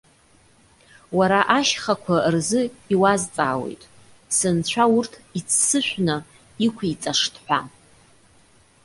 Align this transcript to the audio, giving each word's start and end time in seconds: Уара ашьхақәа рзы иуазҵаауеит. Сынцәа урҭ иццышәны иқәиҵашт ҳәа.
Уара 1.17 1.39
ашьхақәа 1.57 2.15
рзы 2.33 2.61
иуазҵаауеит. 2.93 3.83
Сынцәа 4.37 4.83
урҭ 4.95 5.13
иццышәны 5.37 6.15
иқәиҵашт 6.65 7.33
ҳәа. 7.43 7.61